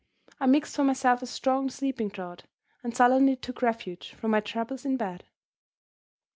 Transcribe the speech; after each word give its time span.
I 0.39 0.47
mixed 0.47 0.75
for 0.75 0.83
myself 0.83 1.21
a 1.21 1.27
strong 1.27 1.69
sleeping 1.69 2.09
draught, 2.09 2.47
and 2.83 2.97
sullenly 2.97 3.35
took 3.35 3.61
refuge 3.61 4.13
from 4.15 4.31
my 4.31 4.39
troubles 4.39 4.83
in 4.83 4.97
bed. 4.97 5.25